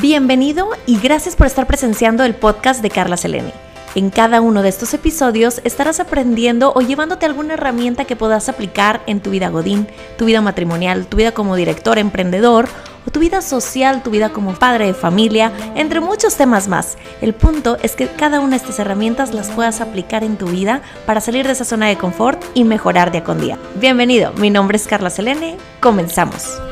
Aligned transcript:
Bienvenido 0.00 0.70
y 0.86 0.98
gracias 0.98 1.36
por 1.36 1.46
estar 1.46 1.66
presenciando 1.66 2.24
el 2.24 2.34
podcast 2.34 2.80
de 2.80 2.88
Carla 2.88 3.18
Selene. 3.18 3.52
En 3.94 4.08
cada 4.08 4.40
uno 4.40 4.62
de 4.62 4.70
estos 4.70 4.94
episodios 4.94 5.60
estarás 5.62 6.00
aprendiendo 6.00 6.72
o 6.74 6.80
llevándote 6.80 7.26
alguna 7.26 7.52
herramienta 7.52 8.06
que 8.06 8.16
puedas 8.16 8.48
aplicar 8.48 9.02
en 9.06 9.20
tu 9.20 9.28
vida 9.28 9.50
godín, 9.50 9.88
tu 10.16 10.24
vida 10.24 10.40
matrimonial, 10.40 11.06
tu 11.06 11.18
vida 11.18 11.32
como 11.32 11.54
director, 11.54 11.98
emprendedor 11.98 12.66
o 13.06 13.10
tu 13.10 13.20
vida 13.20 13.42
social, 13.42 14.02
tu 14.02 14.10
vida 14.10 14.30
como 14.30 14.54
padre 14.54 14.86
de 14.86 14.94
familia, 14.94 15.52
entre 15.74 16.00
muchos 16.00 16.34
temas 16.34 16.66
más. 16.66 16.96
El 17.20 17.34
punto 17.34 17.76
es 17.82 17.94
que 17.94 18.06
cada 18.06 18.40
una 18.40 18.52
de 18.52 18.56
estas 18.56 18.78
herramientas 18.78 19.34
las 19.34 19.50
puedas 19.50 19.82
aplicar 19.82 20.24
en 20.24 20.38
tu 20.38 20.46
vida 20.46 20.80
para 21.04 21.20
salir 21.20 21.46
de 21.46 21.52
esa 21.52 21.66
zona 21.66 21.88
de 21.88 21.98
confort 21.98 22.42
y 22.54 22.64
mejorar 22.64 23.12
día 23.12 23.22
con 23.22 23.38
día. 23.38 23.58
Bienvenido, 23.74 24.32
mi 24.38 24.48
nombre 24.48 24.76
es 24.76 24.86
Carla 24.86 25.10
Selene, 25.10 25.58
comenzamos. 25.80 26.69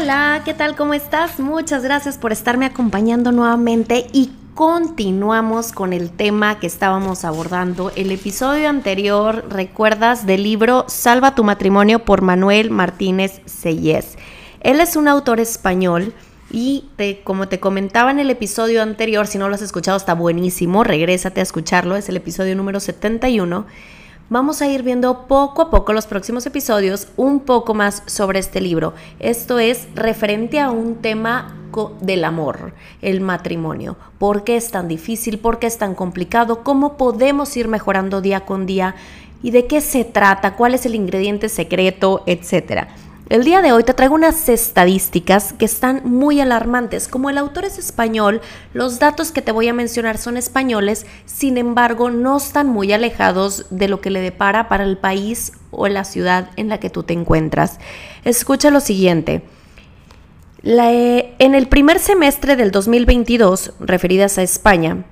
Hola, 0.00 0.40
¿qué 0.46 0.54
tal? 0.54 0.76
¿Cómo 0.76 0.94
estás? 0.94 1.38
Muchas 1.38 1.82
gracias 1.82 2.16
por 2.16 2.32
estarme 2.32 2.64
acompañando 2.64 3.32
nuevamente 3.32 4.06
y 4.14 4.30
continuamos 4.54 5.72
con 5.72 5.92
el 5.92 6.10
tema 6.10 6.58
que 6.58 6.66
estábamos 6.66 7.26
abordando. 7.26 7.92
El 7.96 8.10
episodio 8.10 8.70
anterior, 8.70 9.44
recuerdas, 9.50 10.24
del 10.24 10.44
libro 10.44 10.86
Salva 10.88 11.34
tu 11.34 11.44
matrimonio 11.44 11.98
por 12.06 12.22
Manuel 12.22 12.70
Martínez 12.70 13.42
Sellés. 13.44 14.16
Él 14.62 14.80
es 14.80 14.96
un 14.96 15.06
autor 15.06 15.38
español 15.38 16.14
y 16.50 16.88
como 17.22 17.48
te 17.48 17.60
comentaba 17.60 18.10
en 18.10 18.20
el 18.20 18.30
episodio 18.30 18.82
anterior, 18.82 19.26
si 19.26 19.36
no 19.36 19.50
lo 19.50 19.54
has 19.54 19.62
escuchado 19.62 19.98
está 19.98 20.14
buenísimo, 20.14 20.82
regrésate 20.82 21.40
a 21.40 21.42
escucharlo, 21.42 21.94
es 21.96 22.08
el 22.08 22.16
episodio 22.16 22.56
número 22.56 22.80
71 22.80 23.66
vamos 24.30 24.62
a 24.62 24.68
ir 24.68 24.82
viendo 24.84 25.26
poco 25.26 25.60
a 25.60 25.70
poco 25.70 25.92
los 25.92 26.06
próximos 26.06 26.46
episodios 26.46 27.08
un 27.16 27.40
poco 27.40 27.74
más 27.74 28.02
sobre 28.06 28.38
este 28.38 28.60
libro. 28.60 28.94
Esto 29.18 29.58
es 29.58 29.88
referente 29.94 30.60
a 30.60 30.70
un 30.70 30.96
tema 31.02 31.56
del 32.00 32.24
amor, 32.24 32.72
el 33.02 33.20
matrimonio. 33.20 33.96
¿Por 34.18 34.42
qué 34.42 34.56
es 34.56 34.70
tan 34.70 34.88
difícil? 34.88 35.38
¿Por 35.38 35.58
qué 35.58 35.66
es 35.66 35.78
tan 35.78 35.94
complicado? 35.94 36.64
¿Cómo 36.64 36.96
podemos 36.96 37.56
ir 37.56 37.68
mejorando 37.68 38.20
día 38.20 38.40
con 38.40 38.66
día? 38.66 38.94
¿Y 39.42 39.50
de 39.50 39.66
qué 39.66 39.80
se 39.80 40.04
trata? 40.04 40.56
¿Cuál 40.56 40.74
es 40.74 40.86
el 40.86 40.94
ingrediente 40.94 41.48
secreto? 41.48 42.22
Etcétera. 42.26 42.88
El 43.30 43.44
día 43.44 43.62
de 43.62 43.70
hoy 43.70 43.84
te 43.84 43.94
traigo 43.94 44.16
unas 44.16 44.48
estadísticas 44.48 45.52
que 45.52 45.64
están 45.64 46.02
muy 46.02 46.40
alarmantes. 46.40 47.06
Como 47.06 47.30
el 47.30 47.38
autor 47.38 47.64
es 47.64 47.78
español, 47.78 48.40
los 48.74 48.98
datos 48.98 49.30
que 49.30 49.40
te 49.40 49.52
voy 49.52 49.68
a 49.68 49.72
mencionar 49.72 50.18
son 50.18 50.36
españoles, 50.36 51.06
sin 51.26 51.56
embargo 51.56 52.10
no 52.10 52.38
están 52.38 52.66
muy 52.68 52.92
alejados 52.92 53.66
de 53.70 53.86
lo 53.86 54.00
que 54.00 54.10
le 54.10 54.20
depara 54.20 54.68
para 54.68 54.82
el 54.82 54.98
país 54.98 55.52
o 55.70 55.86
la 55.86 56.02
ciudad 56.04 56.50
en 56.56 56.68
la 56.68 56.80
que 56.80 56.90
tú 56.90 57.04
te 57.04 57.12
encuentras. 57.12 57.78
Escucha 58.24 58.72
lo 58.72 58.80
siguiente. 58.80 59.44
Eh, 60.64 61.36
en 61.38 61.54
el 61.54 61.68
primer 61.68 62.00
semestre 62.00 62.56
del 62.56 62.72
2022, 62.72 63.74
referidas 63.78 64.38
a 64.38 64.42
España, 64.42 65.04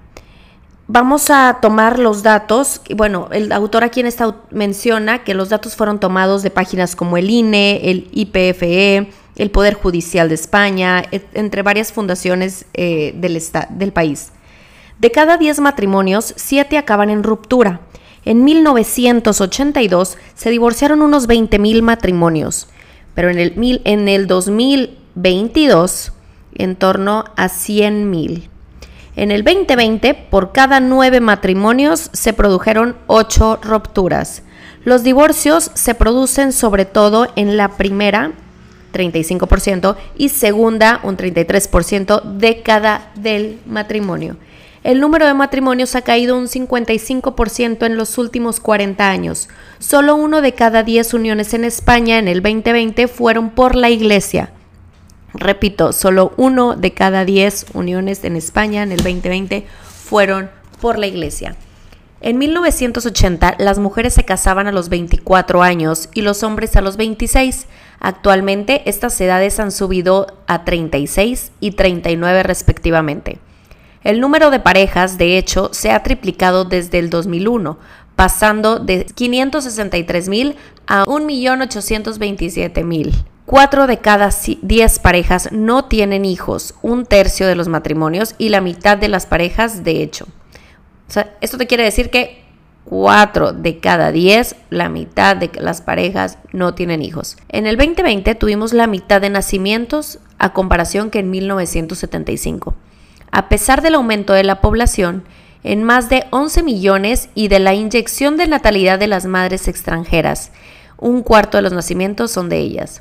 Vamos 0.91 1.29
a 1.29 1.59
tomar 1.61 1.99
los 1.99 2.23
datos, 2.23 2.81
bueno, 2.97 3.29
el 3.31 3.53
autor 3.53 3.85
aquí 3.85 4.01
en 4.01 4.07
esta 4.07 4.37
menciona 4.51 5.23
que 5.23 5.35
los 5.35 5.51
datos 5.51 5.77
fueron 5.77 6.01
tomados 6.01 6.43
de 6.43 6.49
páginas 6.49 6.97
como 6.97 7.19
el 7.19 7.29
INE, 7.29 7.91
el 7.91 8.09
IPFE, 8.11 9.11
el 9.37 9.51
Poder 9.51 9.75
Judicial 9.75 10.31
de 10.31 10.35
España, 10.35 11.05
entre 11.35 11.61
varias 11.63 11.93
fundaciones 11.93 12.65
eh, 12.73 13.13
del, 13.17 13.93
país. 13.93 14.33
De 14.99 15.11
cada 15.11 15.37
10 15.37 15.61
matrimonios, 15.61 16.33
7 16.37 16.79
acaban 16.79 17.11
en 17.11 17.23
ruptura. 17.23 17.83
En 18.25 18.43
1982 18.45 20.17
se 20.35 20.49
divorciaron 20.49 21.03
unos 21.03 21.29
20.000 21.29 21.83
matrimonios, 21.83 22.67
pero 23.15 23.29
en 23.29 23.39
el, 23.39 23.83
en 23.85 24.09
el 24.09 24.27
2022 24.27 26.13
en 26.55 26.77
torno 26.77 27.27
a 27.37 27.49
100.000. 27.51 28.49
En 29.19 29.33
el 29.33 29.43
2020, 29.43 30.15
por 30.15 30.53
cada 30.53 30.79
nueve 30.79 31.19
matrimonios 31.19 32.09
se 32.13 32.33
produjeron 32.33 32.95
ocho 33.09 33.59
rupturas. 33.61 34.45
Los 34.85 35.03
divorcios 35.03 35.73
se 35.75 35.97
producen 35.97 36.53
sobre 36.53 36.85
todo 36.85 37.27
en 37.35 37.57
la 37.57 37.71
primera, 37.71 38.31
35%, 38.93 39.97
y 40.17 40.29
segunda, 40.29 41.01
un 41.03 41.17
33% 41.17 42.23
década 42.37 43.11
del 43.17 43.59
matrimonio. 43.67 44.37
El 44.85 45.01
número 45.01 45.27
de 45.27 45.35
matrimonios 45.35 45.97
ha 45.97 46.03
caído 46.03 46.39
un 46.39 46.47
55% 46.47 47.87
en 47.87 47.97
los 47.97 48.19
últimos 48.19 48.61
40 48.61 49.11
años. 49.11 49.49
Solo 49.81 50.15
uno 50.15 50.43
de 50.43 50.55
cada 50.55 50.85
10 50.85 51.15
uniones 51.15 51.55
en 51.55 51.65
España 51.65 52.21
en 52.21 52.29
el 52.29 52.41
2020 52.41 53.09
fueron 53.09 53.51
por 53.51 53.75
la 53.75 53.91
iglesia. 53.91 54.53
Repito, 55.39 55.93
solo 55.93 56.33
uno 56.37 56.75
de 56.75 56.93
cada 56.93 57.25
diez 57.25 57.67
uniones 57.73 58.25
en 58.25 58.35
España 58.35 58.83
en 58.83 58.91
el 58.91 58.99
2020 58.99 59.65
fueron 60.05 60.51
por 60.81 60.99
la 60.99 61.07
iglesia. 61.07 61.55
En 62.21 62.39
1980 62.39 63.55
las 63.59 63.79
mujeres 63.79 64.15
se 64.15 64.25
casaban 64.25 64.67
a 64.67 64.73
los 64.73 64.89
24 64.89 65.63
años 65.63 66.09
y 66.15 66.23
los 66.23 66.43
hombres 66.43 66.75
a 66.75 66.81
los 66.81 66.97
26. 66.97 67.67
Actualmente 68.01 68.83
estas 68.87 69.21
edades 69.21 69.61
han 69.61 69.71
subido 69.71 70.27
a 70.49 70.65
36 70.65 71.53
y 71.61 71.71
39 71.73 72.43
respectivamente. 72.43 73.39
El 74.03 74.21
número 74.21 74.51
de 74.51 74.59
parejas, 74.59 75.19
de 75.19 75.39
hecho, 75.39 75.71
se 75.73 75.93
ha 75.93 76.03
triplicado 76.03 76.65
desde 76.65 76.99
el 76.99 77.11
2001, 77.11 77.79
pasando 78.17 78.81
de 78.81 79.05
563 79.05 80.29
mil 80.29 80.57
a 80.89 81.05
1.827.000. 81.05 83.13
Cuatro 83.49 83.87
de 83.87 83.97
cada 83.97 84.29
diez 84.61 84.99
parejas 84.99 85.53
no 85.53 85.87
tienen 85.87 86.27
hijos, 86.27 86.75
un 86.83 87.07
tercio 87.07 87.47
de 87.47 87.55
los 87.55 87.67
matrimonios 87.67 88.35
y 88.37 88.51
la 88.51 88.61
mitad 88.61 88.99
de 88.99 89.09
las 89.09 89.25
parejas, 89.25 89.85
de 89.85 90.03
hecho. 90.03 90.27
Esto 91.41 91.57
te 91.57 91.67
quiere 91.67 91.83
decir 91.83 92.11
que 92.11 92.45
cuatro 92.85 93.55
de 93.55 93.79
cada 93.79 94.13
diez, 94.13 94.55
la 94.69 94.91
mitad 94.91 95.35
de 95.35 95.51
las 95.55 95.81
parejas 95.81 96.37
no 96.53 96.75
tienen 96.75 97.01
hijos. 97.01 97.39
En 97.49 97.67
el 97.67 97.79
2020 97.79 98.35
tuvimos 98.35 98.75
la 98.75 98.87
mitad 98.87 99.23
de 99.23 99.31
nacimientos 99.31 100.19
a 100.39 100.53
comparación 100.53 101.09
que 101.09 101.21
en 101.21 101.31
1975. 101.31 102.75
A 103.31 103.49
pesar 103.49 103.81
del 103.81 103.95
aumento 103.95 104.35
de 104.35 104.45
la 104.45 104.61
población, 104.61 105.25
en 105.65 105.85
más 105.85 106.11
de 106.11 106.27
11 106.33 106.63
millones 106.65 107.31
y 107.35 107.49
de 107.49 107.61
la 107.61 107.73
inyección 107.73 108.37
de 108.37 108.47
natalidad 108.47 108.99
de 108.99 109.07
las 109.07 109.25
madres 109.25 109.69
extranjeras, 109.69 110.53
un 110.99 111.23
cuarto 111.23 111.57
de 111.57 111.63
los 111.63 111.73
nacimientos 111.73 112.31
son 112.31 112.51
de 112.51 112.59
ellas. 112.59 113.01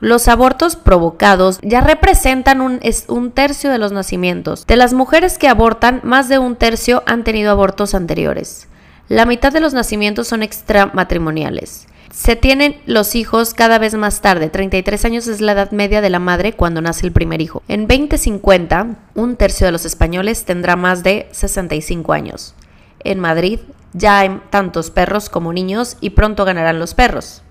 Los 0.00 0.28
abortos 0.28 0.76
provocados 0.76 1.58
ya 1.62 1.80
representan 1.80 2.60
un, 2.60 2.80
un, 3.08 3.30
tercio 3.30 3.70
de 3.70 3.78
los 3.78 3.92
nacimientos. 3.92 4.66
De 4.66 4.76
las 4.76 4.92
mujeres 4.92 5.38
que 5.38 5.48
abortan, 5.48 6.02
más 6.04 6.28
de 6.28 6.38
un 6.38 6.54
tercio 6.54 7.02
han 7.06 7.24
tenido 7.24 7.50
abortos 7.50 7.94
anteriores. 7.94 8.68
La 9.08 9.24
mitad 9.24 9.54
de 9.54 9.60
los 9.60 9.72
nacimientos 9.72 10.28
son 10.28 10.42
extramatrimoniales. 10.42 11.86
Se 12.12 12.36
tienen 12.36 12.78
los 12.84 13.14
hijos 13.14 13.54
cada 13.54 13.78
vez 13.78 13.94
más 13.94 14.20
tarde. 14.20 14.50
33 14.50 15.02
años 15.06 15.28
es 15.28 15.40
la 15.40 15.52
edad 15.52 15.70
media 15.70 16.02
de 16.02 16.10
la 16.10 16.18
madre 16.18 16.52
cuando 16.52 16.82
nace 16.82 17.06
el 17.06 17.12
primer 17.12 17.40
hijo. 17.40 17.62
En 17.66 17.88
2050, 17.88 18.96
un 19.14 19.36
tercio 19.36 19.64
de 19.64 19.72
los 19.72 19.86
españoles 19.86 20.44
tendrá 20.44 20.76
más 20.76 21.04
de 21.04 21.26
65 21.32 22.12
años. 22.12 22.54
En 23.02 23.18
Madrid 23.18 23.60
ya 23.94 24.18
hay 24.18 24.42
tantos 24.50 24.90
perros 24.90 25.30
como 25.30 25.54
niños 25.54 25.96
y 26.02 26.10
pronto 26.10 26.44
ganarán 26.44 26.78
los 26.78 26.92
perros 26.92 27.42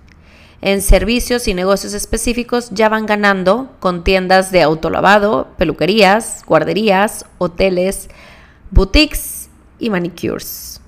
en 0.62 0.82
servicios 0.82 1.48
y 1.48 1.54
negocios 1.54 1.92
específicos 1.92 2.70
ya 2.70 2.88
van 2.88 3.06
ganando 3.06 3.70
con 3.80 4.04
tiendas 4.04 4.50
de 4.50 4.62
autolavado, 4.62 5.48
peluquerías, 5.58 6.42
guarderías, 6.46 7.26
hoteles, 7.38 8.08
boutiques 8.70 9.48
y 9.78 9.90
manicures. 9.90 10.80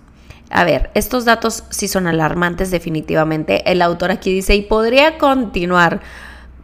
A 0.51 0.65
ver, 0.65 0.91
estos 0.95 1.25
datos 1.25 1.65
sí 1.69 1.89
son 1.89 2.07
alarmantes 2.07 2.71
definitivamente. 2.71 3.71
El 3.71 3.83
autor 3.83 4.11
aquí 4.11 4.33
dice, 4.33 4.55
y 4.55 4.63
podría 4.63 5.19
continuar, 5.19 6.01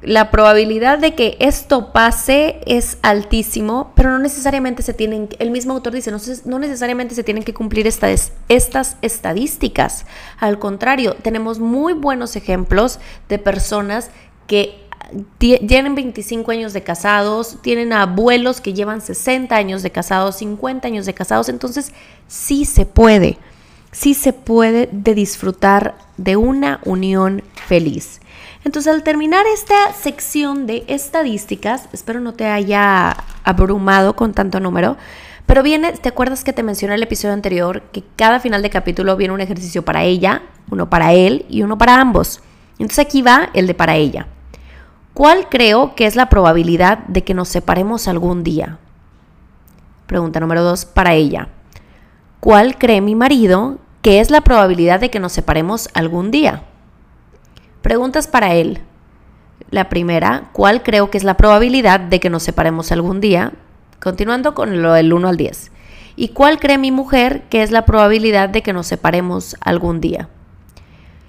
la 0.04 0.31
probabilidad 0.31 0.98
de 0.98 1.15
que 1.15 1.36
esto 1.41 1.92
pase 1.92 2.60
es 2.66 2.98
altísimo, 3.03 3.92
pero 3.95 4.10
no 4.10 4.18
necesariamente 4.18 4.83
se 4.83 4.95
tienen, 4.95 5.28
el 5.39 5.51
mismo 5.51 5.72
autor 5.72 5.95
dice, 5.95 6.12
no, 6.45 6.59
necesariamente 6.59 7.15
se 7.15 7.24
tienen 7.24 7.42
que 7.42 7.54
cumplir 7.54 7.86
estas, 7.86 8.33
estas 8.48 8.97
estadísticas. 9.03 10.06
Al 10.39 10.59
contrario, 10.59 11.16
tenemos 11.22 11.59
muy 11.59 11.92
buenos 11.92 12.36
ejemplos 12.36 12.98
de 13.28 13.39
personas 13.39 14.10
que 14.47 14.84
tienen 15.39 15.95
25 15.95 16.50
años 16.50 16.72
de 16.72 16.83
casados, 16.83 17.59
tienen 17.62 17.92
abuelos 17.92 18.60
que 18.60 18.74
llevan 18.74 19.00
60 19.00 19.54
años 19.54 19.83
de 19.83 19.91
casados, 19.91 20.36
50 20.36 20.89
años 20.89 21.07
de 21.07 21.15
casados, 21.15 21.48
entonces 21.48 21.92
sí 22.27 22.65
se 22.65 22.84
puede, 22.86 23.39
sí 23.92 24.15
se 24.15 24.33
puede 24.33 24.89
de 24.91 25.15
disfrutar 25.15 25.97
de 26.16 26.36
una 26.36 26.80
unión 26.84 27.42
feliz. 27.66 28.21
Entonces, 28.65 28.93
al 28.93 29.03
terminar 29.03 29.47
esta 29.47 29.93
sección 29.93 30.66
de 30.66 30.84
estadísticas, 30.89 31.89
espero 31.93 32.21
no 32.21 32.33
te 32.33 32.47
haya 32.47 33.15
abrumado 33.45 34.16
con 34.16 34.33
tanto 34.33 34.59
número, 34.59 34.97
pero 35.47 35.63
viene, 35.63 35.93
¿te 35.93 36.09
acuerdas 36.09 36.43
que 36.45 36.55
te 36.55 36.63
mencioné 36.63 36.95
el 36.95 37.03
episodio 37.03 37.34
anterior 37.34 37.83
que 37.93 38.03
cada 38.16 38.41
final 38.41 38.63
de 38.63 38.71
capítulo 38.71 39.16
viene 39.16 39.34
un 39.34 39.43
ejercicio 39.43 39.84
para 39.84 40.03
ella, 40.03 40.43
uno 40.71 40.89
para 40.89 41.13
él 41.13 41.45
y 41.51 41.63
uno 41.63 41.77
para 41.77 42.01
ambos? 42.01 42.41
Entonces 42.78 43.01
aquí 43.01 43.21
va 43.21 43.51
el 43.53 43.66
de 43.66 43.75
para 43.75 43.97
ella. 43.97 44.27
¿Cuál 45.13 45.49
creo 45.51 45.95
que 45.95 46.07
es 46.07 46.17
la 46.17 46.31
probabilidad 46.31 46.99
de 47.07 47.22
que 47.22 47.34
nos 47.34 47.49
separemos 47.49 48.09
algún 48.09 48.43
día? 48.43 48.78
Pregunta 50.07 50.41
número 50.41 50.63
dos 50.63 50.87
para 50.87 51.13
ella. 51.13 51.49
¿Cuál 52.41 52.78
cree 52.78 53.03
mi 53.03 53.15
marido 53.15 53.78
que 54.01 54.21
es 54.21 54.31
la 54.31 54.41
probabilidad 54.41 55.01
de 55.01 55.10
que 55.10 55.21
nos 55.21 55.33
separemos 55.33 55.89
algún 55.95 56.31
día? 56.31 56.65
Preguntas 57.84 58.28
para 58.28 58.54
él. 58.54 58.81
La 59.69 59.91
primera, 59.91 60.48
¿cuál 60.54 60.83
creo 60.83 61.10
que 61.10 61.19
es 61.19 61.25
la 61.25 61.36
probabilidad 61.36 62.01
de 62.01 62.19
que 62.19 62.31
nos 62.31 62.42
separemos 62.42 62.91
algún 62.92 63.21
día? 63.21 63.53
Continuando 64.03 64.54
con 64.54 64.81
lo 64.81 64.95
del 64.95 65.13
1 65.13 65.28
al 65.28 65.36
10. 65.36 65.71
¿Y 66.16 66.28
cuál 66.28 66.59
cree 66.59 66.78
mi 66.78 66.91
mujer 66.91 67.42
que 67.51 67.63
es 67.63 67.71
la 67.71 67.84
probabilidad 67.84 68.48
de 68.48 68.63
que 68.63 68.72
nos 68.72 68.86
separemos 68.86 69.54
algún 69.60 70.01
día? 70.01 70.31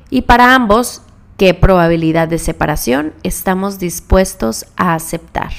Y 0.10 0.22
para 0.22 0.56
ambos, 0.56 1.02
¿qué 1.36 1.54
probabilidad 1.54 2.30
de 2.30 2.38
separación 2.38 3.12
estamos 3.24 3.78
dispuestos 3.78 4.66
a 4.78 4.94
aceptar? 4.94 5.52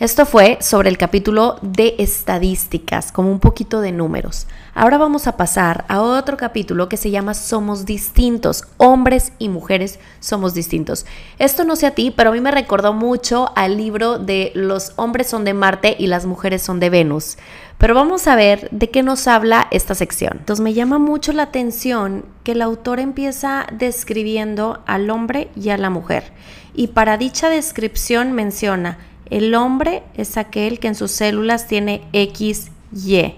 Esto 0.00 0.24
fue 0.24 0.56
sobre 0.62 0.88
el 0.88 0.96
capítulo 0.96 1.58
de 1.60 1.96
estadísticas, 1.98 3.12
como 3.12 3.30
un 3.30 3.38
poquito 3.38 3.82
de 3.82 3.92
números. 3.92 4.46
Ahora 4.72 4.96
vamos 4.96 5.26
a 5.26 5.36
pasar 5.36 5.84
a 5.88 6.00
otro 6.00 6.38
capítulo 6.38 6.88
que 6.88 6.96
se 6.96 7.10
llama 7.10 7.34
Somos 7.34 7.84
distintos. 7.84 8.64
Hombres 8.78 9.34
y 9.38 9.50
mujeres 9.50 9.98
somos 10.18 10.54
distintos. 10.54 11.04
Esto 11.38 11.64
no 11.64 11.76
sé 11.76 11.86
a 11.86 11.90
ti, 11.90 12.14
pero 12.16 12.30
a 12.30 12.32
mí 12.32 12.40
me 12.40 12.50
recordó 12.50 12.94
mucho 12.94 13.52
al 13.56 13.76
libro 13.76 14.18
de 14.18 14.52
Los 14.54 14.94
hombres 14.96 15.26
son 15.26 15.44
de 15.44 15.52
Marte 15.52 15.96
y 15.98 16.06
las 16.06 16.24
mujeres 16.24 16.62
son 16.62 16.80
de 16.80 16.88
Venus. 16.88 17.36
Pero 17.76 17.94
vamos 17.94 18.26
a 18.26 18.36
ver 18.36 18.70
de 18.70 18.88
qué 18.88 19.02
nos 19.02 19.28
habla 19.28 19.68
esta 19.70 19.94
sección. 19.94 20.38
Entonces 20.38 20.64
me 20.64 20.72
llama 20.72 20.98
mucho 20.98 21.34
la 21.34 21.42
atención 21.42 22.24
que 22.42 22.52
el 22.52 22.62
autor 22.62 23.00
empieza 23.00 23.66
describiendo 23.70 24.82
al 24.86 25.10
hombre 25.10 25.50
y 25.54 25.68
a 25.68 25.76
la 25.76 25.90
mujer. 25.90 26.32
Y 26.72 26.86
para 26.88 27.18
dicha 27.18 27.50
descripción 27.50 28.32
menciona 28.32 28.96
el 29.30 29.54
hombre 29.54 30.02
es 30.14 30.36
aquel 30.36 30.78
que 30.80 30.88
en 30.88 30.94
sus 30.94 31.12
células 31.12 31.66
tiene 31.66 32.02
X, 32.12 32.70
Y, 32.92 33.34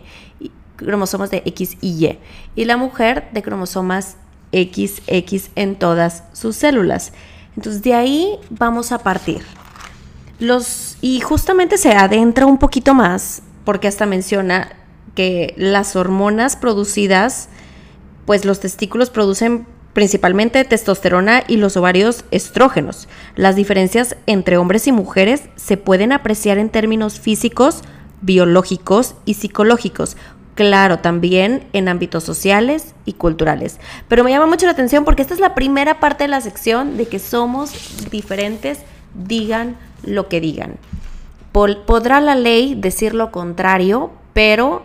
cromosomas 0.77 1.31
de 1.31 1.43
X 1.47 1.77
y 1.81 2.07
Y, 2.07 2.19
y 2.57 2.65
la 2.65 2.77
mujer 2.77 3.29
de 3.33 3.43
cromosomas 3.43 4.17
XX 4.53 5.51
en 5.55 5.77
todas 5.77 6.25
sus 6.33 6.57
células. 6.57 7.13
Entonces 7.57 7.83
de 7.83 7.95
ahí 7.95 8.39
vamos 8.51 8.93
a 8.93 8.99
partir. 8.99 9.43
Los, 10.39 10.97
y 11.01 11.21
justamente 11.21 11.79
se 11.79 11.93
adentra 11.93 12.47
un 12.47 12.59
poquito 12.59 12.95
más, 12.95 13.43
porque 13.65 13.87
hasta 13.87 14.07
menciona 14.07 14.73
que 15.15 15.55
las 15.57 15.95
hormonas 15.95 16.57
producidas, 16.57 17.49
pues 18.27 18.45
los 18.45 18.61
testículos 18.61 19.11
producen 19.11 19.67
principalmente 19.93 20.65
testosterona 20.65 21.45
y 21.47 21.57
los 21.57 21.77
ovarios 21.77 22.25
estrógenos. 22.31 23.09
Las 23.37 23.57
diferencias 23.57 24.17
entre 24.27 24.57
hombres 24.57 24.87
y 24.87 24.93
mujeres 24.93 25.43
se 25.57 25.77
pueden 25.77 26.13
apreciar 26.13 26.59
en 26.59 26.71
términos 26.71 27.21
físicos, 27.21 27.83
biológicos 28.21 29.15
y 29.25 29.35
psicológicos. 29.35 30.17
Claro, 30.55 30.99
también 30.99 31.65
en 31.73 31.89
ámbitos 31.89 32.25
sociales 32.25 32.95
y 33.07 33.15
culturales. 33.15 33.81
Pero 34.09 34.23
me 34.23 34.31
llama 34.31 34.47
mucho 34.47 34.67
la 34.67 34.73
atención 34.73 35.05
porque 35.05 35.23
esta 35.23 35.35
es 35.35 35.41
la 35.41 35.55
primera 35.55 35.99
parte 35.99 36.25
de 36.25 36.29
la 36.29 36.41
sección 36.41 36.97
de 36.97 37.07
que 37.07 37.19
somos 37.19 37.73
diferentes, 38.11 38.81
digan 39.15 39.77
lo 40.03 40.29
que 40.29 40.41
digan. 40.41 40.77
Podrá 41.53 42.21
la 42.21 42.35
ley 42.35 42.75
decir 42.75 43.15
lo 43.15 43.31
contrario, 43.31 44.11
pero 44.33 44.85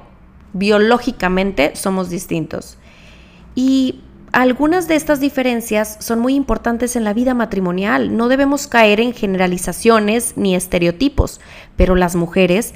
biológicamente 0.54 1.76
somos 1.76 2.10
distintos. 2.10 2.78
Y 3.56 4.02
algunas 4.38 4.88
de 4.88 4.94
estas 4.94 5.20
diferencias 5.20 5.98
son 6.00 6.20
muy 6.20 6.36
importantes 6.36 6.96
en 6.96 7.04
la 7.04 7.16
vida 7.16 7.34
matrimonial. 7.34 8.16
No 8.16 8.28
debemos 8.28 8.68
caer 8.68 9.00
en 9.00 9.12
generalizaciones 9.12 10.34
ni 10.36 10.54
estereotipos, 10.56 11.42
pero 11.76 11.96
las 11.96 12.16
mujeres 12.16 12.76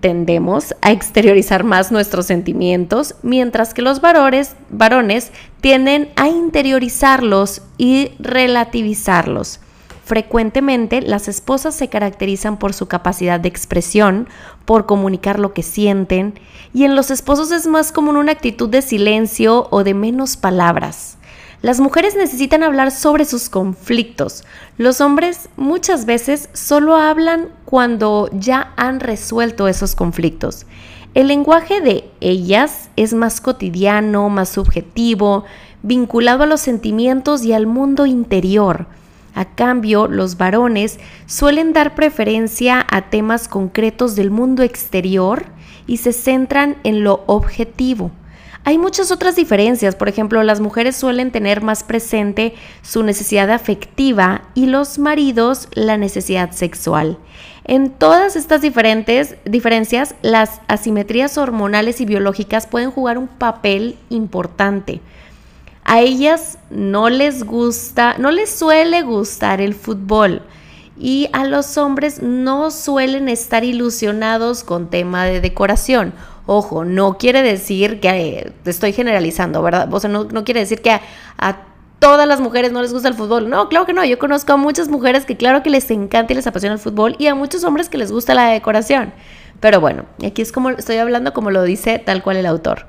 tendemos 0.00 0.74
a 0.80 0.90
exteriorizar 0.90 1.62
más 1.62 1.92
nuestros 1.92 2.24
sentimientos, 2.24 3.16
mientras 3.22 3.74
que 3.74 3.82
los 3.82 4.00
varones, 4.00 4.56
varones 4.70 5.30
tienden 5.60 6.08
a 6.16 6.28
interiorizarlos 6.28 7.60
y 7.76 8.12
relativizarlos. 8.18 9.60
Frecuentemente 10.08 11.02
las 11.02 11.28
esposas 11.28 11.74
se 11.74 11.88
caracterizan 11.88 12.58
por 12.58 12.72
su 12.72 12.86
capacidad 12.88 13.38
de 13.38 13.50
expresión, 13.50 14.26
por 14.64 14.86
comunicar 14.86 15.38
lo 15.38 15.52
que 15.52 15.62
sienten, 15.62 16.32
y 16.72 16.84
en 16.84 16.96
los 16.96 17.10
esposos 17.10 17.52
es 17.52 17.66
más 17.66 17.92
común 17.92 18.16
una 18.16 18.32
actitud 18.32 18.70
de 18.70 18.80
silencio 18.80 19.68
o 19.70 19.84
de 19.84 19.92
menos 19.92 20.38
palabras. 20.38 21.18
Las 21.60 21.78
mujeres 21.78 22.16
necesitan 22.16 22.62
hablar 22.62 22.90
sobre 22.90 23.26
sus 23.26 23.50
conflictos. 23.50 24.44
Los 24.78 25.02
hombres 25.02 25.50
muchas 25.58 26.06
veces 26.06 26.48
solo 26.54 26.96
hablan 26.96 27.50
cuando 27.66 28.30
ya 28.32 28.72
han 28.78 29.00
resuelto 29.00 29.68
esos 29.68 29.94
conflictos. 29.94 30.64
El 31.12 31.28
lenguaje 31.28 31.82
de 31.82 32.10
ellas 32.22 32.88
es 32.96 33.12
más 33.12 33.42
cotidiano, 33.42 34.30
más 34.30 34.48
subjetivo, 34.48 35.44
vinculado 35.82 36.44
a 36.44 36.46
los 36.46 36.62
sentimientos 36.62 37.44
y 37.44 37.52
al 37.52 37.66
mundo 37.66 38.06
interior. 38.06 38.86
A 39.38 39.44
cambio, 39.44 40.08
los 40.08 40.36
varones 40.36 40.98
suelen 41.26 41.72
dar 41.72 41.94
preferencia 41.94 42.84
a 42.90 43.02
temas 43.02 43.46
concretos 43.46 44.16
del 44.16 44.32
mundo 44.32 44.64
exterior 44.64 45.44
y 45.86 45.98
se 45.98 46.12
centran 46.12 46.78
en 46.82 47.04
lo 47.04 47.22
objetivo. 47.28 48.10
Hay 48.64 48.78
muchas 48.78 49.12
otras 49.12 49.36
diferencias, 49.36 49.94
por 49.94 50.08
ejemplo, 50.08 50.42
las 50.42 50.58
mujeres 50.58 50.96
suelen 50.96 51.30
tener 51.30 51.62
más 51.62 51.84
presente 51.84 52.54
su 52.82 53.04
necesidad 53.04 53.52
afectiva 53.52 54.42
y 54.56 54.66
los 54.66 54.98
maridos 54.98 55.68
la 55.72 55.96
necesidad 55.96 56.50
sexual. 56.50 57.16
En 57.62 57.90
todas 57.90 58.34
estas 58.34 58.60
diferentes 58.60 59.36
diferencias, 59.44 60.16
las 60.20 60.62
asimetrías 60.66 61.38
hormonales 61.38 62.00
y 62.00 62.06
biológicas 62.06 62.66
pueden 62.66 62.90
jugar 62.90 63.18
un 63.18 63.28
papel 63.28 63.98
importante. 64.10 65.00
A 65.90 66.00
ellas 66.02 66.58
no 66.68 67.08
les 67.08 67.44
gusta, 67.44 68.16
no 68.18 68.30
les 68.30 68.50
suele 68.50 69.00
gustar 69.00 69.62
el 69.62 69.72
fútbol 69.72 70.42
y 70.98 71.30
a 71.32 71.46
los 71.46 71.78
hombres 71.78 72.22
no 72.22 72.70
suelen 72.70 73.30
estar 73.30 73.64
ilusionados 73.64 74.64
con 74.64 74.90
tema 74.90 75.24
de 75.24 75.40
decoración. 75.40 76.12
Ojo, 76.44 76.84
no 76.84 77.16
quiere 77.16 77.40
decir 77.40 78.00
que 78.00 78.08
eh, 78.10 78.52
estoy 78.66 78.92
generalizando, 78.92 79.62
¿verdad? 79.62 79.88
O 79.90 79.98
sea, 79.98 80.10
no, 80.10 80.44
quiere 80.44 80.60
decir 80.60 80.82
que 80.82 80.90
a, 80.90 81.00
a, 81.38 81.62
todas 82.00 82.28
las 82.28 82.42
mujeres 82.42 82.70
no 82.70 82.82
les 82.82 82.92
gusta 82.92 83.08
el 83.08 83.14
fútbol. 83.14 83.48
No, 83.48 83.70
claro 83.70 83.86
que 83.86 83.94
no. 83.94 84.04
Yo 84.04 84.18
conozco 84.18 84.52
a 84.52 84.56
muchas 84.58 84.90
mujeres 84.90 85.24
que 85.24 85.38
claro 85.38 85.62
que 85.62 85.70
les 85.70 85.90
encanta 85.90 86.34
y 86.34 86.36
les 86.36 86.46
apasiona 86.46 86.74
el 86.74 86.80
fútbol 86.80 87.16
y 87.18 87.28
a 87.28 87.34
muchos 87.34 87.64
hombres 87.64 87.88
que 87.88 87.96
les 87.96 88.12
gusta 88.12 88.34
la 88.34 88.50
decoración. 88.50 89.14
Pero 89.60 89.80
bueno, 89.80 90.04
aquí 90.22 90.42
es 90.42 90.52
como 90.52 90.68
estoy 90.68 90.98
hablando 90.98 91.32
como 91.32 91.50
lo 91.50 91.62
dice 91.62 91.98
tal 91.98 92.22
cual 92.22 92.36
el 92.36 92.44
autor. 92.44 92.84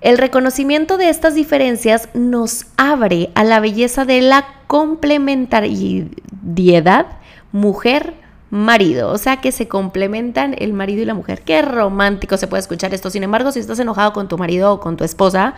El 0.00 0.16
reconocimiento 0.16 0.96
de 0.96 1.10
estas 1.10 1.34
diferencias 1.34 2.08
nos 2.14 2.64
abre 2.78 3.28
a 3.34 3.44
la 3.44 3.60
belleza 3.60 4.06
de 4.06 4.22
la 4.22 4.46
complementariedad 4.66 7.06
mujer-marido, 7.52 9.10
o 9.10 9.18
sea 9.18 9.42
que 9.42 9.52
se 9.52 9.68
complementan 9.68 10.54
el 10.56 10.72
marido 10.72 11.02
y 11.02 11.04
la 11.04 11.12
mujer. 11.12 11.42
Qué 11.42 11.60
romántico 11.60 12.38
se 12.38 12.46
puede 12.46 12.62
escuchar 12.62 12.94
esto. 12.94 13.10
Sin 13.10 13.24
embargo, 13.24 13.52
si 13.52 13.60
estás 13.60 13.78
enojado 13.78 14.14
con 14.14 14.26
tu 14.26 14.38
marido 14.38 14.72
o 14.72 14.80
con 14.80 14.96
tu 14.96 15.04
esposa, 15.04 15.52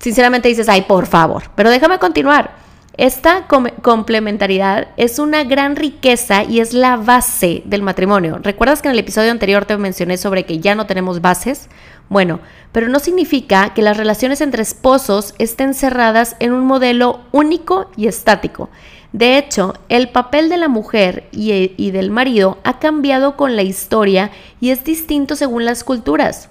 sinceramente 0.00 0.48
dices, 0.48 0.68
ay, 0.68 0.82
por 0.82 1.06
favor, 1.06 1.44
pero 1.54 1.70
déjame 1.70 2.00
continuar. 2.00 2.66
Esta 2.96 3.46
complementariedad 3.82 4.88
es 4.96 5.20
una 5.20 5.44
gran 5.44 5.76
riqueza 5.76 6.42
y 6.42 6.58
es 6.58 6.74
la 6.74 6.96
base 6.96 7.62
del 7.64 7.82
matrimonio. 7.82 8.40
¿Recuerdas 8.42 8.82
que 8.82 8.88
en 8.88 8.94
el 8.94 8.98
episodio 8.98 9.30
anterior 9.30 9.66
te 9.66 9.76
mencioné 9.76 10.16
sobre 10.16 10.44
que 10.44 10.58
ya 10.58 10.74
no 10.74 10.86
tenemos 10.86 11.20
bases? 11.20 11.68
Bueno, 12.08 12.40
pero 12.72 12.88
no 12.88 13.00
significa 13.00 13.74
que 13.74 13.82
las 13.82 13.96
relaciones 13.96 14.40
entre 14.40 14.62
esposos 14.62 15.34
estén 15.38 15.74
cerradas 15.74 16.36
en 16.40 16.52
un 16.52 16.66
modelo 16.66 17.20
único 17.32 17.90
y 17.96 18.06
estático. 18.06 18.70
De 19.12 19.38
hecho, 19.38 19.74
el 19.88 20.10
papel 20.10 20.48
de 20.48 20.58
la 20.58 20.68
mujer 20.68 21.28
y, 21.32 21.90
del 21.90 22.10
marido 22.10 22.58
ha 22.64 22.78
cambiado 22.78 23.36
con 23.36 23.56
la 23.56 23.62
historia 23.62 24.30
y 24.60 24.70
es 24.70 24.84
distinto 24.84 25.34
según 25.34 25.64
las 25.64 25.82
culturas. 25.82 26.50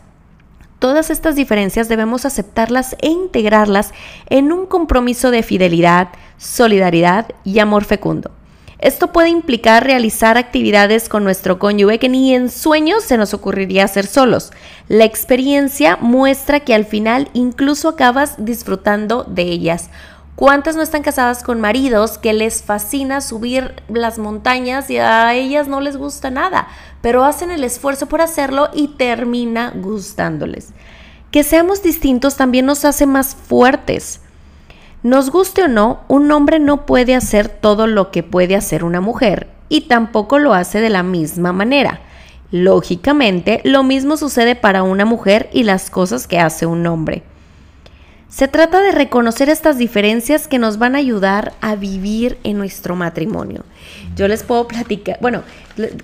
Todas 0.80 1.10
estas 1.10 1.36
diferencias 1.36 1.88
debemos 1.88 2.26
aceptarlas 2.26 2.96
e 3.02 3.10
integrarlas 3.10 3.94
en 4.28 4.52
un 4.52 4.68
compromiso 4.68 5.32
de 5.32 5.42
fidelidad, 5.42 6.10
solidaridad 6.38 7.28
y 7.44 7.60
amor 7.60 7.84
fecundo. 7.84 8.32
Esto 8.80 9.12
puede 9.12 9.30
implicar 9.30 9.84
realizar 9.84 10.38
actividades 10.38 11.10
con 11.10 11.24
nuestro 11.24 11.58
cónyuge 11.58 11.98
que 11.98 12.10
ni 12.10 12.36
en 12.36 12.52
sueños 12.52 13.04
se 13.04 13.18
nos 13.18 13.34
ocurriría 13.34 13.86
hacer 13.86 14.06
solos. 14.06 14.52
La 14.88 15.04
experiencia 15.04 15.98
muestra 16.00 16.60
que 16.60 16.76
al 16.76 16.86
final 16.86 17.30
incluso 17.34 17.90
acabas 17.90 18.36
disfrutando 18.38 19.24
de 19.24 19.44
ellas. 19.44 19.90
¿Cuántas 20.36 20.76
no 20.76 20.84
están 20.84 21.02
casadas 21.02 21.42
con 21.42 21.60
maridos 21.60 22.20
que 22.20 22.34
les 22.34 22.62
fascina 22.62 23.22
subir 23.22 23.74
las 23.90 24.20
montañas 24.20 24.92
y 24.92 25.00
a 25.00 25.34
ellas 25.34 25.68
no 25.68 25.82
les 25.82 25.98
gusta 25.98 26.30
nada, 26.30 26.68
pero 27.02 27.26
hacen 27.26 27.50
el 27.50 27.64
esfuerzo 27.64 28.06
por 28.06 28.22
hacerlo 28.22 28.70
y 28.76 28.90
termina 28.90 29.74
gustándoles? 29.76 30.70
Que 31.32 31.44
seamos 31.44 31.82
distintos 31.82 32.36
también 32.38 32.68
nos 32.68 32.86
hace 32.86 33.08
más 33.08 33.34
fuertes. 33.34 34.22
Nos 35.04 35.30
guste 35.30 35.64
o 35.64 35.68
no, 35.68 36.02
un 36.08 36.32
hombre 36.32 36.60
no 36.60 36.86
puede 36.86 37.16
hacer 37.16 37.50
todo 37.50 37.86
lo 37.88 38.12
que 38.12 38.24
puede 38.24 38.56
hacer 38.56 38.84
una 38.84 39.00
mujer 39.00 39.48
y 39.70 39.82
tampoco 39.82 40.40
lo 40.40 40.54
hace 40.54 40.82
de 40.82 40.90
la 40.90 41.04
misma 41.04 41.54
manera. 41.54 42.02
Lógicamente, 42.52 43.62
lo 43.64 43.84
mismo 43.84 44.18
sucede 44.18 44.56
para 44.56 44.84
una 44.84 45.06
mujer 45.06 45.50
y 45.54 45.64
las 45.64 45.90
cosas 45.90 46.28
que 46.28 46.40
hace 46.40 46.66
un 46.66 46.88
hombre. 46.88 47.24
Se 48.30 48.48
trata 48.48 48.82
de 48.82 48.92
reconocer 48.92 49.50
estas 49.50 49.78
diferencias 49.78 50.48
que 50.48 50.60
nos 50.60 50.78
van 50.78 50.96
a 50.96 51.00
ayudar 51.00 51.54
a 51.62 51.76
vivir 51.76 52.38
en 52.44 52.58
nuestro 52.58 52.96
matrimonio. 52.96 53.64
Yo 54.16 54.28
les 54.28 54.44
puedo 54.44 54.68
platicar, 54.68 55.18
bueno, 55.22 55.44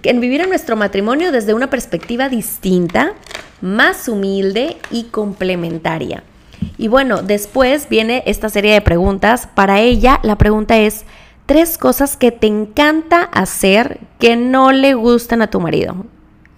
en 0.04 0.20
vivir 0.20 0.42
en 0.42 0.50
nuestro 0.50 0.76
matrimonio 0.76 1.32
desde 1.32 1.54
una 1.54 1.70
perspectiva 1.70 2.30
distinta, 2.30 3.14
más 3.62 4.08
humilde 4.08 4.78
y 4.92 5.06
complementaria. 5.06 6.24
Y 6.78 6.88
bueno, 6.88 7.22
después 7.22 7.90
viene 7.90 8.24
esta 8.26 8.50
serie 8.50 8.74
de 8.74 8.82
preguntas. 8.82 9.48
Para 9.54 9.80
ella, 9.80 10.20
la 10.24 10.38
pregunta 10.38 10.78
es, 10.78 11.06
tres 11.46 11.78
cosas 11.78 12.18
que 12.18 12.32
te 12.32 12.48
encanta 12.48 13.24
hacer 13.24 14.00
que 14.20 14.36
no 14.36 14.72
le 14.72 14.94
gustan 14.94 15.42
a 15.42 15.50
tu 15.50 15.60
marido. 15.60 16.06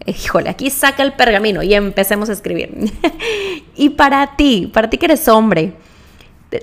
Híjole, 0.06 0.50
aquí 0.50 0.70
saca 0.70 1.02
el 1.02 1.14
pergamino 1.14 1.64
y 1.64 1.74
empecemos 1.74 2.30
a 2.30 2.34
escribir. 2.34 2.94
y 3.76 3.90
para 3.90 4.36
ti, 4.36 4.70
para 4.72 4.90
ti 4.90 4.98
que 4.98 5.06
eres 5.06 5.28
hombre, 5.28 5.74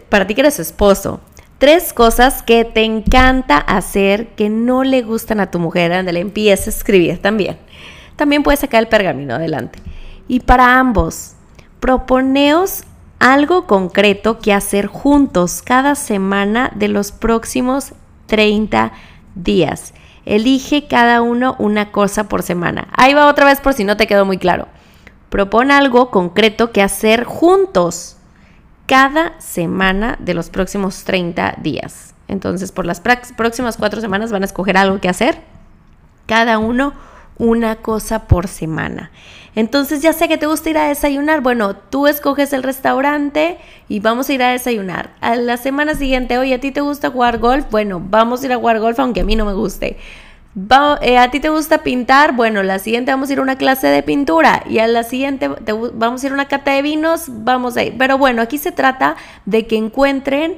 para 0.08 0.26
ti 0.26 0.34
que 0.34 0.42
eres 0.42 0.60
esposo, 0.60 1.20
tres 1.58 1.92
cosas 1.92 2.42
que 2.42 2.64
te 2.64 2.84
encanta 2.84 3.58
hacer 3.58 4.28
que 4.28 4.48
no 4.48 4.84
le 4.84 5.02
gustan 5.02 5.40
a 5.40 5.50
tu 5.50 5.58
mujer. 5.58 5.92
Ándale, 5.92 6.20
empieza 6.20 6.70
a 6.70 6.72
escribir 6.72 7.18
también. 7.18 7.56
También 8.16 8.42
puedes 8.42 8.60
sacar 8.60 8.82
el 8.82 8.88
pergamino 8.88 9.34
adelante. 9.34 9.80
Y 10.28 10.40
para 10.40 10.78
ambos, 10.78 11.32
proponeos 11.80 12.84
algo 13.22 13.68
concreto 13.68 14.40
que 14.40 14.52
hacer 14.52 14.88
juntos 14.88 15.62
cada 15.62 15.94
semana 15.94 16.72
de 16.74 16.88
los 16.88 17.12
próximos 17.12 17.92
30 18.26 18.90
días. 19.36 19.94
Elige 20.24 20.88
cada 20.88 21.22
uno 21.22 21.54
una 21.60 21.92
cosa 21.92 22.28
por 22.28 22.42
semana. 22.42 22.88
Ahí 22.96 23.14
va 23.14 23.28
otra 23.28 23.46
vez 23.46 23.60
por 23.60 23.74
si 23.74 23.84
no 23.84 23.96
te 23.96 24.08
quedó 24.08 24.24
muy 24.24 24.38
claro. 24.38 24.66
Propon 25.30 25.70
algo 25.70 26.10
concreto 26.10 26.72
que 26.72 26.82
hacer 26.82 27.22
juntos 27.22 28.16
cada 28.86 29.40
semana 29.40 30.16
de 30.18 30.34
los 30.34 30.50
próximos 30.50 31.04
30 31.04 31.58
días. 31.62 32.16
Entonces, 32.26 32.72
por 32.72 32.86
las 32.86 33.00
próximas 33.00 33.76
cuatro 33.76 34.00
semanas 34.00 34.32
van 34.32 34.42
a 34.42 34.46
escoger 34.46 34.76
algo 34.76 34.98
que 35.00 35.08
hacer. 35.08 35.38
Cada 36.26 36.58
uno 36.58 36.92
una 37.38 37.76
cosa 37.76 38.26
por 38.26 38.48
semana. 38.48 39.10
Entonces 39.54 40.00
ya 40.00 40.12
sé 40.12 40.28
que 40.28 40.38
te 40.38 40.46
gusta 40.46 40.70
ir 40.70 40.78
a 40.78 40.88
desayunar. 40.88 41.42
Bueno, 41.42 41.76
tú 41.76 42.06
escoges 42.06 42.52
el 42.52 42.62
restaurante 42.62 43.58
y 43.88 44.00
vamos 44.00 44.28
a 44.28 44.32
ir 44.32 44.42
a 44.42 44.50
desayunar. 44.50 45.10
A 45.20 45.36
la 45.36 45.56
semana 45.56 45.94
siguiente, 45.94 46.38
oye, 46.38 46.54
¿a 46.54 46.60
ti 46.60 46.72
te 46.72 46.80
gusta 46.80 47.10
jugar 47.10 47.38
golf? 47.38 47.66
Bueno, 47.70 48.00
vamos 48.02 48.42
a 48.42 48.46
ir 48.46 48.52
a 48.52 48.56
jugar 48.56 48.80
golf 48.80 48.98
aunque 48.98 49.20
a 49.20 49.24
mí 49.24 49.36
no 49.36 49.44
me 49.44 49.52
guste. 49.52 49.98
Eh, 51.00 51.16
¿A 51.16 51.30
ti 51.30 51.40
te 51.40 51.48
gusta 51.48 51.78
pintar? 51.78 52.34
Bueno, 52.34 52.62
la 52.62 52.78
siguiente 52.78 53.10
vamos 53.10 53.30
a 53.30 53.32
ir 53.32 53.38
a 53.38 53.42
una 53.42 53.56
clase 53.56 53.86
de 53.86 54.02
pintura 54.02 54.62
y 54.68 54.78
a 54.78 54.86
la 54.86 55.02
siguiente 55.02 55.48
vamos 55.94 56.22
a 56.22 56.26
ir 56.26 56.32
a 56.32 56.34
una 56.34 56.48
cata 56.48 56.72
de 56.72 56.82
vinos, 56.82 57.24
vamos 57.28 57.76
a 57.76 57.84
ir. 57.84 57.94
Pero 57.98 58.18
bueno, 58.18 58.42
aquí 58.42 58.58
se 58.58 58.70
trata 58.70 59.16
de 59.46 59.66
que 59.66 59.76
encuentren 59.76 60.56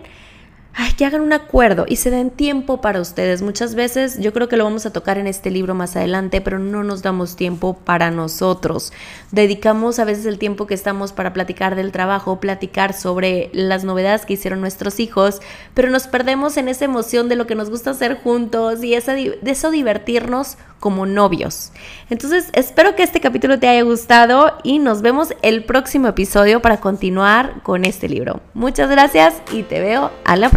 ay, 0.77 0.93
que 0.95 1.05
hagan 1.05 1.21
un 1.21 1.33
acuerdo 1.33 1.85
y 1.89 1.97
se 1.97 2.11
den 2.11 2.31
tiempo 2.31 2.81
para 2.81 3.01
ustedes. 3.01 3.43
Muchas 3.43 3.75
veces 3.75 4.19
yo 4.19 4.33
creo 4.33 4.49
que 4.49 4.57
lo 4.57 4.65
vamos 4.65 4.87
a 4.87 4.93
tocar 4.93 5.19
en 5.19 5.27
este 5.27 5.51
libro 5.51 5.75
más 5.75 5.97
adelante, 5.97 6.41
pero 6.41 6.59
no 6.59 6.83
nos 6.83 7.03
damos 7.03 7.37
tiempo 7.37 7.75
para 7.85 8.11
nosotros. 8.11 8.93
Dedicamos 9.31 9.99
a 9.99 10.05
veces 10.05 10.27
el 10.27 10.39
tiempo 10.39 10.67
que 10.67 10.75
estamos 10.75 11.13
para 11.13 11.33
platicar 11.33 11.77
del 11.77 11.93
trabajo, 11.93 12.41
platicar 12.41 12.93
sobre 12.93 13.51
las 13.53 13.85
novedades 13.85 14.27
que 14.27 14.35
hicieron 14.35 14.61
nuestros 14.61 15.01
hijos, 15.01 15.41
pero 15.75 15.91
nos 15.91 16.07
perdemos 16.07 16.57
en 16.57 16.69
esa 16.69 16.85
emoción 16.85 17.29
de 17.29 17.37
lo 17.37 17.47
que 17.47 17.55
nos 17.55 17.71
gusta 17.71 17.91
hacer 17.91 18.19
juntos 18.23 18.83
y 18.83 18.91
de 18.91 19.51
eso 19.51 19.71
divertirnos 19.71 20.57
como 20.85 21.07
novios. 21.07 21.73
Entonces, 22.11 22.51
espero 22.53 22.95
que 22.95 23.03
este 23.03 23.19
capítulo 23.19 23.59
te 23.59 23.69
haya 23.69 23.81
gustado 23.83 24.59
y 24.63 24.79
nos 24.81 25.01
vemos 25.01 25.33
el 25.41 25.65
próximo 25.65 26.09
episodio 26.09 26.61
para 26.61 26.77
continuar 26.79 27.63
con 27.63 27.87
este 27.87 28.07
libro. 28.07 28.43
Muchas 28.53 28.91
gracias 28.91 29.35
y 29.51 29.63
te 29.63 29.81
veo 29.81 30.11
a 30.27 30.37
la 30.37 30.51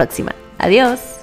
Adiós. 0.60 1.17